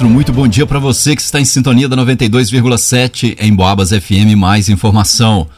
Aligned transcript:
Muito 0.00 0.32
bom 0.32 0.48
dia 0.48 0.66
para 0.66 0.78
você 0.78 1.14
que 1.14 1.22
está 1.22 1.40
em 1.40 1.44
sintonia 1.44 1.88
da 1.88 1.96
92,7 1.96 3.36
em 3.38 3.54
Boabas 3.54 3.90
FM. 3.90 4.36
Mais 4.36 4.68
informação. 4.68 5.48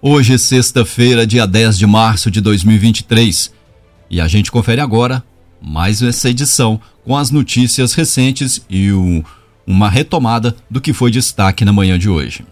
Hoje, 0.00 0.38
sexta-feira, 0.38 1.26
dia 1.26 1.46
10 1.46 1.78
de 1.78 1.86
março 1.86 2.30
de 2.30 2.40
2023. 2.40 3.52
E 4.10 4.20
a 4.20 4.28
gente 4.28 4.52
confere 4.52 4.80
agora 4.80 5.24
mais 5.60 6.02
essa 6.02 6.28
edição 6.28 6.80
com 7.04 7.16
as 7.16 7.30
notícias 7.30 7.94
recentes 7.94 8.60
e 8.68 8.92
o, 8.92 9.24
uma 9.66 9.88
retomada 9.88 10.54
do 10.70 10.80
que 10.80 10.92
foi 10.92 11.10
destaque 11.10 11.64
na 11.64 11.72
manhã 11.72 11.98
de 11.98 12.08
hoje. 12.08 12.44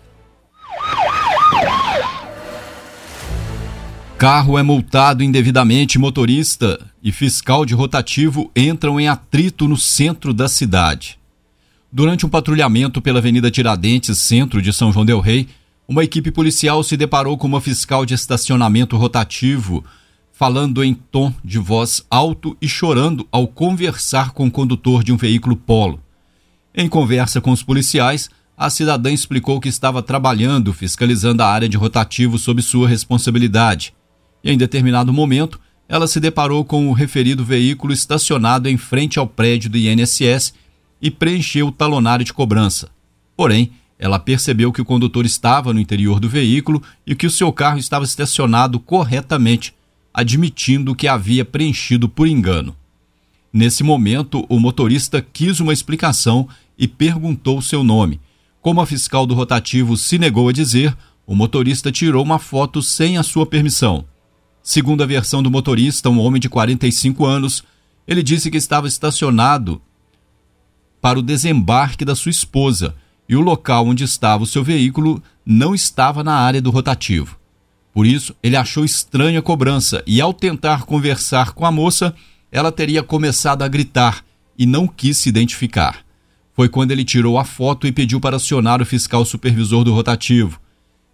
Carro 4.16 4.56
é 4.56 4.62
multado 4.62 5.22
indevidamente, 5.22 5.98
motorista 5.98 6.78
e 7.02 7.10
fiscal 7.10 7.66
de 7.66 7.74
rotativo 7.74 8.50
entram 8.54 9.00
em 9.00 9.08
atrito 9.08 9.66
no 9.66 9.76
centro 9.76 10.32
da 10.32 10.48
cidade. 10.48 11.21
Durante 11.94 12.24
um 12.24 12.28
patrulhamento 12.30 13.02
pela 13.02 13.18
Avenida 13.18 13.50
Tiradentes, 13.50 14.16
centro 14.18 14.62
de 14.62 14.72
São 14.72 14.90
João 14.90 15.04
Del 15.04 15.20
Rei, 15.20 15.46
uma 15.86 16.02
equipe 16.02 16.30
policial 16.30 16.82
se 16.82 16.96
deparou 16.96 17.36
com 17.36 17.46
uma 17.46 17.60
fiscal 17.60 18.06
de 18.06 18.14
estacionamento 18.14 18.96
rotativo, 18.96 19.84
falando 20.32 20.82
em 20.82 20.94
tom 20.94 21.34
de 21.44 21.58
voz 21.58 22.02
alto 22.08 22.56
e 22.62 22.66
chorando 22.66 23.28
ao 23.30 23.46
conversar 23.46 24.30
com 24.30 24.46
o 24.46 24.50
condutor 24.50 25.04
de 25.04 25.12
um 25.12 25.18
veículo 25.18 25.54
polo. 25.54 26.00
Em 26.74 26.88
conversa 26.88 27.42
com 27.42 27.50
os 27.50 27.62
policiais, 27.62 28.30
a 28.56 28.70
cidadã 28.70 29.12
explicou 29.12 29.60
que 29.60 29.68
estava 29.68 30.02
trabalhando 30.02 30.72
fiscalizando 30.72 31.42
a 31.42 31.46
área 31.46 31.68
de 31.68 31.76
rotativo 31.76 32.38
sob 32.38 32.62
sua 32.62 32.88
responsabilidade 32.88 33.92
e 34.42 34.50
em 34.50 34.56
determinado 34.56 35.12
momento 35.12 35.60
ela 35.86 36.06
se 36.06 36.18
deparou 36.18 36.64
com 36.64 36.88
o 36.88 36.94
referido 36.94 37.44
veículo 37.44 37.92
estacionado 37.92 38.66
em 38.66 38.78
frente 38.78 39.18
ao 39.18 39.26
prédio 39.26 39.68
do 39.68 39.76
INSS 39.76 40.54
e 41.02 41.10
preencheu 41.10 41.66
o 41.66 41.72
talonário 41.72 42.24
de 42.24 42.32
cobrança. 42.32 42.88
Porém, 43.36 43.72
ela 43.98 44.18
percebeu 44.18 44.72
que 44.72 44.80
o 44.80 44.84
condutor 44.84 45.26
estava 45.26 45.72
no 45.72 45.80
interior 45.80 46.20
do 46.20 46.28
veículo 46.28 46.80
e 47.04 47.14
que 47.14 47.26
o 47.26 47.30
seu 47.30 47.52
carro 47.52 47.78
estava 47.78 48.04
estacionado 48.04 48.78
corretamente, 48.78 49.74
admitindo 50.14 50.94
que 50.94 51.08
havia 51.08 51.44
preenchido 51.44 52.08
por 52.08 52.28
engano. 52.28 52.76
Nesse 53.52 53.82
momento, 53.82 54.46
o 54.48 54.58
motorista 54.58 55.20
quis 55.20 55.60
uma 55.60 55.72
explicação 55.72 56.48
e 56.78 56.88
perguntou 56.88 57.60
seu 57.60 57.84
nome. 57.84 58.20
Como 58.60 58.80
a 58.80 58.86
fiscal 58.86 59.26
do 59.26 59.34
rotativo 59.34 59.96
se 59.96 60.18
negou 60.18 60.48
a 60.48 60.52
dizer, 60.52 60.96
o 61.26 61.34
motorista 61.34 61.92
tirou 61.92 62.24
uma 62.24 62.38
foto 62.38 62.80
sem 62.80 63.18
a 63.18 63.22
sua 63.22 63.44
permissão. 63.44 64.04
Segundo 64.62 65.02
a 65.02 65.06
versão 65.06 65.42
do 65.42 65.50
motorista, 65.50 66.08
um 66.08 66.20
homem 66.20 66.40
de 66.40 66.48
45 66.48 67.24
anos, 67.24 67.64
ele 68.06 68.22
disse 68.22 68.50
que 68.50 68.56
estava 68.56 68.88
estacionado 68.88 69.82
para 71.02 71.18
o 71.18 71.22
desembarque 71.22 72.04
da 72.04 72.14
sua 72.14 72.30
esposa 72.30 72.94
e 73.28 73.34
o 73.34 73.40
local 73.40 73.88
onde 73.88 74.04
estava 74.04 74.44
o 74.44 74.46
seu 74.46 74.62
veículo 74.62 75.20
não 75.44 75.74
estava 75.74 76.22
na 76.22 76.34
área 76.34 76.62
do 76.62 76.70
rotativo. 76.70 77.36
Por 77.92 78.06
isso, 78.06 78.34
ele 78.40 78.56
achou 78.56 78.84
estranha 78.84 79.40
a 79.40 79.42
cobrança 79.42 80.02
e, 80.06 80.20
ao 80.20 80.32
tentar 80.32 80.84
conversar 80.84 81.52
com 81.52 81.66
a 81.66 81.72
moça, 81.72 82.14
ela 82.52 82.70
teria 82.70 83.02
começado 83.02 83.62
a 83.62 83.68
gritar 83.68 84.24
e 84.56 84.64
não 84.64 84.86
quis 84.86 85.18
se 85.18 85.28
identificar. 85.28 86.04
Foi 86.54 86.68
quando 86.68 86.92
ele 86.92 87.04
tirou 87.04 87.36
a 87.36 87.44
foto 87.44 87.86
e 87.86 87.92
pediu 87.92 88.20
para 88.20 88.36
acionar 88.36 88.80
o 88.80 88.86
fiscal 88.86 89.24
supervisor 89.24 89.82
do 89.82 89.92
rotativo. 89.92 90.60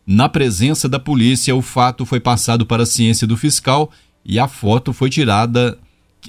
Na 0.07 0.29
presença 0.29 0.89
da 0.89 0.99
polícia, 0.99 1.57
o 1.57 1.63
fato 1.63 2.05
foi 2.05 2.21
passado 2.21 2.67
para 2.67 2.83
a 2.83 2.87
ciência 2.87 3.27
do 3.27 3.37
fiscal 3.37 3.91
e 4.25 4.39
a 4.39 4.47
foto 4.47 4.93
foi 4.93 5.09
tirada. 5.09 5.79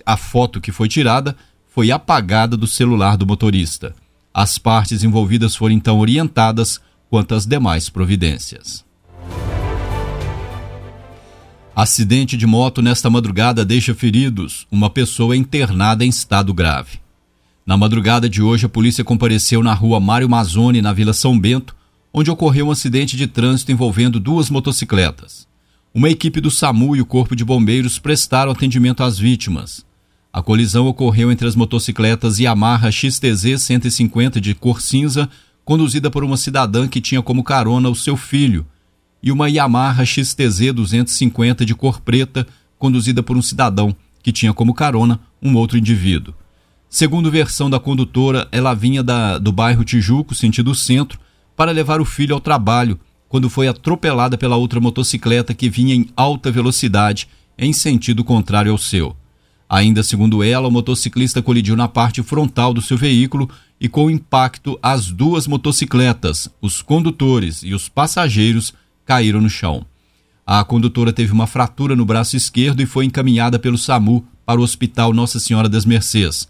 A 0.05 0.15
foto 0.15 0.61
que 0.61 0.71
foi 0.71 0.87
tirada 0.87 1.35
foi 1.69 1.91
apagada 1.91 2.57
do 2.57 2.67
celular 2.67 3.15
do 3.15 3.25
motorista. 3.25 3.95
As 4.33 4.57
partes 4.57 5.03
envolvidas 5.03 5.55
foram 5.55 5.73
então 5.73 5.99
orientadas 5.99 6.79
quanto 7.09 7.33
às 7.33 7.45
demais 7.45 7.89
providências. 7.89 8.83
Acidente 11.75 12.35
de 12.35 12.45
moto 12.45 12.81
nesta 12.81 13.09
madrugada 13.09 13.63
deixa 13.63 13.95
feridos. 13.95 14.67
Uma 14.69 14.89
pessoa 14.89 15.35
internada 15.37 16.03
em 16.03 16.09
estado 16.09 16.53
grave. 16.53 16.99
Na 17.65 17.77
madrugada 17.77 18.27
de 18.27 18.41
hoje, 18.41 18.65
a 18.65 18.69
polícia 18.69 19.03
compareceu 19.03 19.63
na 19.63 19.73
rua 19.73 19.99
Mário 19.99 20.27
Mazzoni, 20.27 20.81
na 20.81 20.91
Vila 20.91 21.13
São 21.13 21.39
Bento, 21.39 21.75
onde 22.11 22.29
ocorreu 22.29 22.67
um 22.67 22.71
acidente 22.71 23.15
de 23.15 23.27
trânsito 23.27 23.71
envolvendo 23.71 24.19
duas 24.19 24.49
motocicletas. 24.49 25.47
Uma 25.93 26.09
equipe 26.09 26.41
do 26.41 26.51
SAMU 26.51 26.95
e 26.95 27.01
o 27.01 27.05
Corpo 27.05 27.35
de 27.35 27.45
Bombeiros 27.45 27.97
prestaram 27.97 28.51
atendimento 28.51 29.03
às 29.03 29.17
vítimas. 29.17 29.85
A 30.31 30.43
colisão 30.43 30.85
ocorreu 30.85 31.31
entre 31.31 31.47
as 31.47 31.55
motocicletas 31.55 32.37
Yamaha 32.37 32.91
XTZ 32.91 33.59
150 33.61 34.39
de 34.39 34.53
cor 34.53 34.79
cinza, 34.79 35.27
conduzida 35.65 36.11
por 36.11 36.23
uma 36.23 36.37
cidadã 36.37 36.87
que 36.87 37.01
tinha 37.01 37.21
como 37.21 37.43
carona 37.43 37.89
o 37.89 37.95
seu 37.95 38.15
filho, 38.15 38.65
e 39.23 39.31
uma 39.31 39.49
Yamaha 39.49 40.05
XTZ 40.05 40.71
250 40.73 41.65
de 41.65 41.73
cor 41.73 41.99
preta, 41.99 42.45
conduzida 42.77 43.23
por 43.23 43.35
um 43.35 43.41
cidadão 43.41 43.95
que 44.21 44.31
tinha 44.31 44.53
como 44.53 44.73
carona 44.73 45.19
um 45.41 45.55
outro 45.55 45.77
indivíduo. 45.77 46.33
Segundo 46.87 47.31
versão 47.31 47.69
da 47.69 47.79
condutora, 47.79 48.47
ela 48.51 48.73
vinha 48.73 49.01
da, 49.03 49.37
do 49.39 49.51
bairro 49.51 49.83
Tijuco, 49.83 50.35
sentido 50.35 50.75
centro, 50.75 51.19
para 51.55 51.71
levar 51.71 51.99
o 51.99 52.05
filho 52.05 52.35
ao 52.35 52.39
trabalho, 52.39 52.99
quando 53.27 53.49
foi 53.49 53.67
atropelada 53.67 54.37
pela 54.37 54.55
outra 54.55 54.79
motocicleta 54.79 55.53
que 55.53 55.69
vinha 55.69 55.93
em 55.93 56.07
alta 56.15 56.51
velocidade 56.51 57.27
em 57.57 57.73
sentido 57.73 58.23
contrário 58.23 58.71
ao 58.71 58.77
seu. 58.77 59.18
Ainda 59.69 60.01
segundo 60.01 60.43
ela, 60.43 60.67
o 60.67 60.71
motociclista 60.71 61.43
colidiu 61.43 61.75
na 61.75 61.87
parte 61.87 62.23
frontal 62.23 62.73
do 62.73 62.81
seu 62.81 62.97
veículo 62.97 63.47
e, 63.79 63.87
com 63.87 64.09
impacto, 64.09 64.79
as 64.81 65.11
duas 65.11 65.45
motocicletas, 65.45 66.49
os 66.59 66.81
condutores 66.81 67.61
e 67.61 67.75
os 67.75 67.87
passageiros 67.87 68.73
caíram 69.05 69.39
no 69.39 69.49
chão. 69.49 69.85
A 70.45 70.63
condutora 70.63 71.13
teve 71.13 71.31
uma 71.31 71.45
fratura 71.45 71.95
no 71.95 72.03
braço 72.03 72.35
esquerdo 72.35 72.81
e 72.81 72.87
foi 72.87 73.05
encaminhada 73.05 73.59
pelo 73.59 73.77
SAMU 73.77 74.25
para 74.43 74.59
o 74.59 74.63
Hospital 74.63 75.13
Nossa 75.13 75.39
Senhora 75.39 75.69
das 75.69 75.85
Mercês. 75.85 76.49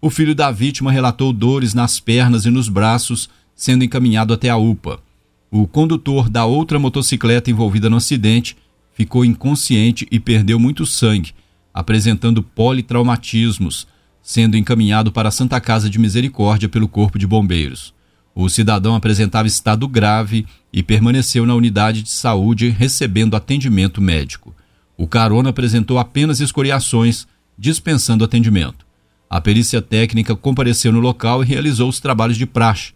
O 0.00 0.08
filho 0.08 0.36
da 0.36 0.52
vítima 0.52 0.92
relatou 0.92 1.32
dores 1.32 1.74
nas 1.74 1.98
pernas 1.98 2.46
e 2.46 2.50
nos 2.50 2.68
braços 2.68 3.28
sendo 3.56 3.82
encaminhado 3.82 4.32
até 4.32 4.48
a 4.48 4.56
UPA. 4.56 5.00
O 5.50 5.66
condutor 5.66 6.30
da 6.30 6.44
outra 6.44 6.78
motocicleta 6.78 7.50
envolvida 7.50 7.90
no 7.90 7.96
acidente 7.96 8.56
ficou 8.94 9.24
inconsciente 9.24 10.06
e 10.10 10.20
perdeu 10.20 10.58
muito 10.58 10.86
sangue, 10.86 11.34
apresentando 11.80 12.42
politraumatismos, 12.42 13.86
sendo 14.22 14.56
encaminhado 14.56 15.10
para 15.10 15.28
a 15.28 15.32
Santa 15.32 15.60
Casa 15.60 15.90
de 15.90 15.98
Misericórdia 15.98 16.68
pelo 16.68 16.86
Corpo 16.86 17.18
de 17.18 17.26
Bombeiros. 17.26 17.92
O 18.34 18.48
cidadão 18.48 18.94
apresentava 18.94 19.48
estado 19.48 19.88
grave 19.88 20.46
e 20.72 20.82
permaneceu 20.82 21.44
na 21.44 21.54
unidade 21.54 22.02
de 22.02 22.10
saúde 22.10 22.68
recebendo 22.68 23.34
atendimento 23.34 24.00
médico. 24.00 24.54
O 24.96 25.06
carona 25.06 25.50
apresentou 25.50 25.98
apenas 25.98 26.40
escoriações, 26.40 27.26
dispensando 27.58 28.24
atendimento. 28.24 28.86
A 29.28 29.40
perícia 29.40 29.82
técnica 29.82 30.36
compareceu 30.36 30.92
no 30.92 31.00
local 31.00 31.42
e 31.42 31.46
realizou 31.46 31.88
os 31.88 31.98
trabalhos 31.98 32.36
de 32.36 32.46
praxe, 32.46 32.92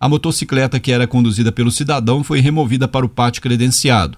a 0.00 0.08
motocicleta 0.08 0.78
que 0.78 0.92
era 0.92 1.08
conduzida 1.08 1.50
pelo 1.50 1.72
cidadão 1.72 2.22
foi 2.22 2.40
removida 2.40 2.86
para 2.86 3.04
o 3.04 3.08
pátio 3.08 3.42
credenciado. 3.42 4.16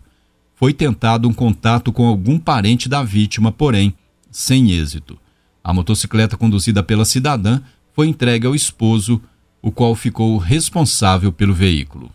Foi 0.54 0.74
tentado 0.74 1.26
um 1.26 1.32
contato 1.32 1.90
com 1.90 2.06
algum 2.06 2.38
parente 2.38 2.86
da 2.86 3.02
vítima, 3.02 3.50
porém, 3.50 3.94
sem 4.30 4.70
êxito. 4.70 5.18
A 5.62 5.72
motocicleta 5.72 6.36
conduzida 6.36 6.82
pela 6.82 7.04
cidadã 7.04 7.60
foi 7.92 8.06
entregue 8.06 8.46
ao 8.46 8.54
esposo, 8.54 9.20
o 9.60 9.70
qual 9.70 9.94
ficou 9.94 10.38
responsável 10.38 11.32
pelo 11.32 11.52
veículo. 11.52 12.10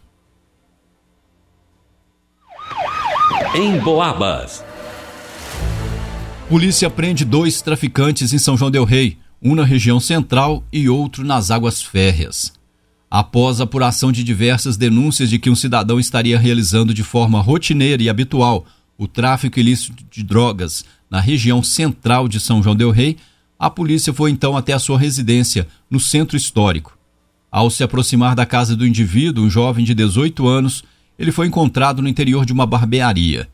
Em 3.54 3.80
Boabas. 3.80 4.64
Polícia 6.50 6.90
prende 6.90 7.26
dois 7.26 7.62
traficantes 7.62 8.34
em 8.34 8.38
São 8.38 8.58
João 8.58 8.72
Del 8.72 8.84
Rei, 8.84 9.18
um 9.42 9.56
na 9.56 9.64
região 9.64 10.00
central 10.00 10.64
e 10.72 10.90
outro 10.90 11.24
nas 11.24 11.52
águas 11.52 11.82
férreas 11.82 12.54
após 13.10 13.62
apuração 13.62 14.12
de 14.12 14.26
diversas 14.26 14.76
denúncias 14.76 15.30
de 15.30 15.40
que 15.40 15.50
um 15.50 15.56
cidadão 15.56 15.98
estaria 15.98 16.38
realizando 16.38 16.94
de 16.94 17.02
forma 17.02 17.40
rotineira 17.40 18.04
e 18.04 18.10
habitual 18.10 18.66
o 18.98 19.08
tráfico 19.08 19.58
ilícito 19.58 20.04
de 20.12 20.22
drogas 20.22 20.84
na 21.16 21.22
região 21.22 21.64
central 21.64 22.28
de 22.28 22.42
São 22.42 22.62
João 22.62 22.76
del 22.76 22.92
Rei, 22.92 23.16
a 23.58 23.70
polícia 23.70 24.14
foi 24.14 24.32
então 24.32 24.58
até 24.58 24.74
a 24.74 24.80
sua 24.80 25.00
residência, 25.00 25.66
no 25.90 25.98
centro 25.98 26.36
histórico. 26.36 26.98
Ao 27.50 27.70
se 27.70 27.86
aproximar 27.86 28.36
da 28.36 28.46
casa 28.46 28.76
do 28.76 28.86
indivíduo, 28.86 29.46
um 29.46 29.50
jovem 29.50 29.86
de 29.86 29.94
18 29.94 30.46
anos, 30.46 30.84
ele 31.18 31.32
foi 31.32 31.48
encontrado 31.48 32.02
no 32.02 32.10
interior 32.10 32.46
de 32.46 32.52
uma 32.52 32.66
barbearia. 32.66 33.48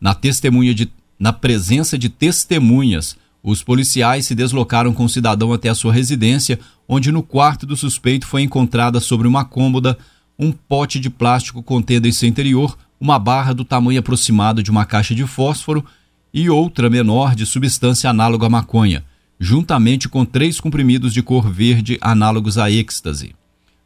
Na 0.00 0.14
testemunha 0.14 0.72
de 0.72 0.88
na 1.18 1.32
presença 1.32 1.98
de 1.98 2.08
testemunhas, 2.08 3.16
os 3.42 3.64
policiais 3.64 4.24
se 4.24 4.34
deslocaram 4.36 4.94
com 4.94 5.04
o 5.04 5.08
cidadão 5.08 5.52
até 5.52 5.68
a 5.68 5.74
sua 5.74 5.92
residência, 5.92 6.60
onde 6.88 7.10
no 7.10 7.24
quarto 7.24 7.66
do 7.66 7.76
suspeito 7.76 8.28
foi 8.28 8.42
encontrada 8.42 9.00
sobre 9.00 9.26
uma 9.26 9.44
cômoda 9.44 9.98
um 10.38 10.52
pote 10.52 11.00
de 11.00 11.10
plástico 11.10 11.64
contendo 11.64 12.06
em 12.06 12.12
seu 12.12 12.28
interior 12.28 12.78
uma 13.00 13.18
barra 13.18 13.52
do 13.52 13.64
tamanho 13.64 13.98
aproximado 13.98 14.62
de 14.62 14.70
uma 14.70 14.84
caixa 14.84 15.16
de 15.16 15.26
fósforo 15.26 15.84
e 16.32 16.50
outra 16.50 16.90
menor 16.90 17.34
de 17.34 17.46
substância 17.46 18.10
análoga 18.10 18.46
à 18.46 18.50
maconha, 18.50 19.04
juntamente 19.38 20.08
com 20.08 20.24
três 20.24 20.60
comprimidos 20.60 21.12
de 21.12 21.22
cor 21.22 21.50
verde 21.50 21.98
análogos 22.00 22.58
a 22.58 22.70
êxtase. 22.70 23.34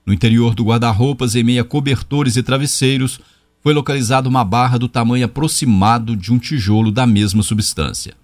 No 0.05 0.13
interior 0.13 0.55
do 0.55 0.65
guarda-roupas, 0.65 1.37
em 1.37 1.45
meia 1.45 1.63
cobertores 1.63 2.37
e 2.37 2.43
travesseiros, 2.43 3.21
foi 3.63 3.73
localizada 3.73 4.29
uma 4.29 4.45
barra 4.45 4.79
do 4.79 4.89
tamanho 4.89 5.25
aproximado 5.25 6.17
de 6.17 6.33
um 6.33 6.39
tijolo 6.39 6.91
da 6.91 7.07
mesma 7.07 7.43
substância. 7.43 8.15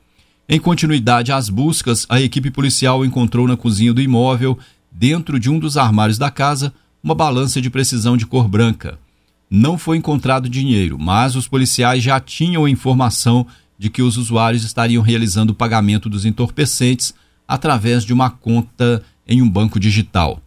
Em 0.48 0.58
continuidade 0.58 1.30
às 1.30 1.48
buscas, 1.48 2.06
a 2.08 2.20
equipe 2.20 2.50
policial 2.50 3.04
encontrou 3.04 3.46
na 3.46 3.56
cozinha 3.56 3.92
do 3.92 4.00
imóvel, 4.00 4.58
dentro 4.90 5.38
de 5.38 5.48
um 5.48 5.58
dos 5.58 5.76
armários 5.76 6.18
da 6.18 6.30
casa, 6.30 6.72
uma 7.02 7.14
balança 7.14 7.60
de 7.60 7.70
precisão 7.70 8.16
de 8.16 8.26
cor 8.26 8.48
branca. 8.48 8.98
Não 9.48 9.78
foi 9.78 9.96
encontrado 9.96 10.48
dinheiro, 10.48 10.98
mas 10.98 11.36
os 11.36 11.46
policiais 11.46 12.02
já 12.02 12.18
tinham 12.18 12.66
informação 12.66 13.46
de 13.78 13.88
que 13.88 14.02
os 14.02 14.16
usuários 14.16 14.64
estariam 14.64 15.02
realizando 15.02 15.50
o 15.50 15.54
pagamento 15.54 16.08
dos 16.08 16.24
entorpecentes 16.24 17.14
através 17.46 18.04
de 18.04 18.12
uma 18.12 18.28
conta 18.28 19.02
em 19.26 19.40
um 19.40 19.48
banco 19.48 19.78
digital. 19.78 20.42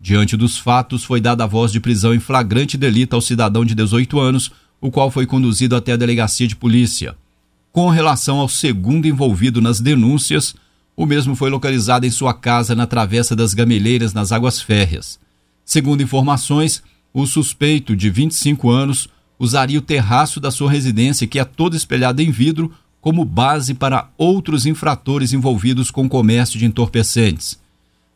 Diante 0.00 0.36
dos 0.36 0.58
fatos, 0.58 1.04
foi 1.04 1.20
dada 1.20 1.44
a 1.44 1.46
voz 1.46 1.72
de 1.72 1.80
prisão 1.80 2.12
em 2.12 2.20
flagrante 2.20 2.76
delito 2.76 3.14
ao 3.14 3.22
cidadão 3.22 3.64
de 3.64 3.74
18 3.74 4.18
anos, 4.18 4.50
o 4.80 4.90
qual 4.90 5.10
foi 5.10 5.24
conduzido 5.24 5.74
até 5.76 5.92
a 5.92 5.96
delegacia 5.96 6.46
de 6.46 6.56
polícia. 6.56 7.16
Com 7.72 7.88
relação 7.88 8.38
ao 8.38 8.48
segundo 8.48 9.06
envolvido 9.06 9.62
nas 9.62 9.80
denúncias, 9.80 10.54
o 10.96 11.06
mesmo 11.06 11.34
foi 11.34 11.48
localizado 11.48 12.04
em 12.04 12.10
sua 12.10 12.34
casa 12.34 12.74
na 12.74 12.86
Travessa 12.86 13.34
das 13.34 13.54
Gameleiras, 13.54 14.12
nas 14.12 14.30
Águas 14.30 14.60
Férreas. 14.60 15.18
Segundo 15.64 16.02
informações, 16.02 16.82
o 17.12 17.26
suspeito, 17.26 17.96
de 17.96 18.10
25 18.10 18.70
anos, 18.70 19.08
usaria 19.38 19.78
o 19.78 19.82
terraço 19.82 20.40
da 20.40 20.50
sua 20.50 20.70
residência, 20.70 21.26
que 21.26 21.38
é 21.38 21.44
todo 21.44 21.76
espelhado 21.76 22.22
em 22.22 22.30
vidro, 22.30 22.72
como 23.00 23.24
base 23.24 23.74
para 23.74 24.08
outros 24.16 24.64
infratores 24.64 25.32
envolvidos 25.32 25.90
com 25.90 26.08
comércio 26.08 26.58
de 26.58 26.64
entorpecentes. 26.64 27.58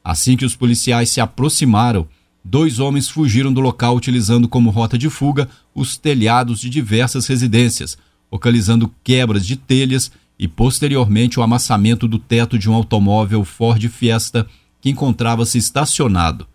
Assim 0.03 0.37
que 0.37 0.45
os 0.45 0.57
policiais 0.57 1.11
se 1.11 1.21
aproximaram, 1.21 2.09
dois 2.43 2.79
homens 2.79 3.09
fugiram 3.09 3.53
do 3.53 3.61
local 3.61 3.95
utilizando 3.95 4.49
como 4.49 4.71
rota 4.71 4.97
de 4.97 5.11
fuga 5.11 5.49
os 5.75 5.99
telhados 5.99 6.61
de 6.61 6.71
diversas 6.71 7.27
residências, 7.27 7.99
localizando 8.33 8.91
quebras 9.05 9.45
de 9.47 9.57
telhas 9.57 10.11
e 10.39 10.49
posteriormente 10.49 11.39
o 11.39 11.43
amassamento 11.43 12.09
do 12.09 12.19
teto 12.19 12.59
de 12.59 12.71
um 12.71 12.75
automóvel 12.75 13.45
Ford 13.45 13.87
Fiesta 13.89 14.47
que 14.81 14.89
encontrava-se 14.89 15.59
estacionado. 15.59 16.47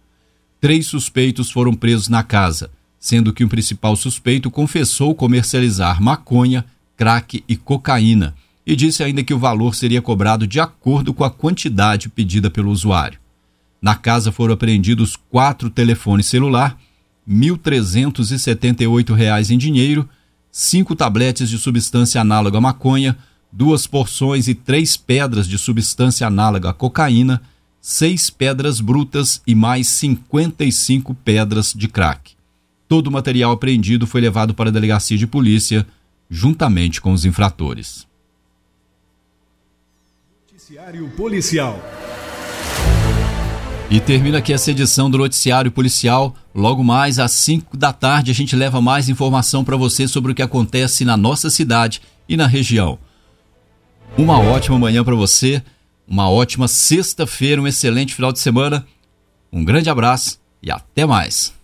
Três 0.59 0.87
suspeitos 0.87 1.51
foram 1.51 1.73
presos 1.73 2.07
na 2.07 2.23
casa, 2.23 2.71
sendo 3.03 3.31
que 3.33 3.43
o 3.43 3.49
principal 3.49 3.97
suspeito 3.97 4.49
confessou 4.49 5.13
comercializar 5.13 6.01
maconha, 6.01 6.65
crack 6.95 7.43
e 7.49 7.57
cocaína 7.57 8.33
e 8.65 8.77
disse 8.77 9.03
ainda 9.03 9.21
que 9.21 9.33
o 9.33 9.37
valor 9.37 9.75
seria 9.75 10.01
cobrado 10.01 10.47
de 10.47 10.61
acordo 10.61 11.13
com 11.13 11.25
a 11.25 11.29
quantidade 11.29 12.07
pedida 12.07 12.49
pelo 12.49 12.71
usuário. 12.71 13.19
Na 13.81 13.93
casa 13.93 14.31
foram 14.31 14.53
apreendidos 14.53 15.17
quatro 15.17 15.69
telefones 15.69 16.27
celular, 16.27 16.79
R$ 17.27 17.35
1.378 17.35 19.49
em 19.49 19.57
dinheiro, 19.57 20.07
cinco 20.49 20.95
tabletes 20.95 21.49
de 21.49 21.57
substância 21.57 22.21
análoga 22.21 22.59
à 22.59 22.61
maconha, 22.61 23.17
duas 23.51 23.85
porções 23.85 24.47
e 24.47 24.55
três 24.55 24.95
pedras 24.95 25.45
de 25.45 25.57
substância 25.57 26.25
análoga 26.25 26.69
à 26.69 26.73
cocaína, 26.73 27.41
seis 27.81 28.29
pedras 28.29 28.79
brutas 28.79 29.41
e 29.45 29.53
mais 29.53 29.89
55 29.89 31.13
pedras 31.15 31.73
de 31.75 31.89
crack. 31.89 32.41
Todo 32.93 33.07
o 33.07 33.11
material 33.11 33.51
apreendido 33.51 34.05
foi 34.05 34.21
levado 34.21 34.53
para 34.53 34.69
a 34.69 34.71
delegacia 34.71 35.17
de 35.17 35.25
polícia, 35.25 35.83
juntamente 36.29 37.01
com 37.01 37.11
os 37.11 37.25
infratores. 37.25 38.05
Noticiário 40.51 41.09
Policial. 41.17 41.83
E 43.89 43.99
termina 43.99 44.37
aqui 44.37 44.53
essa 44.53 44.69
edição 44.69 45.09
do 45.09 45.17
Noticiário 45.17 45.71
Policial. 45.71 46.35
Logo 46.53 46.83
mais 46.83 47.17
às 47.17 47.31
5 47.31 47.75
da 47.75 47.91
tarde 47.91 48.29
a 48.29 48.35
gente 48.35 48.55
leva 48.55 48.79
mais 48.79 49.09
informação 49.09 49.65
para 49.65 49.75
você 49.75 50.07
sobre 50.07 50.31
o 50.31 50.35
que 50.35 50.43
acontece 50.43 51.03
na 51.03 51.17
nossa 51.17 51.49
cidade 51.49 51.99
e 52.29 52.37
na 52.37 52.45
região. 52.45 52.99
Uma 54.15 54.37
ótima 54.37 54.77
manhã 54.77 55.03
para 55.03 55.15
você, 55.15 55.63
uma 56.07 56.29
ótima 56.29 56.67
sexta-feira, 56.67 57.59
um 57.59 57.65
excelente 57.65 58.13
final 58.13 58.31
de 58.31 58.37
semana. 58.37 58.85
Um 59.51 59.65
grande 59.65 59.89
abraço 59.89 60.39
e 60.61 60.69
até 60.69 61.07
mais. 61.07 61.62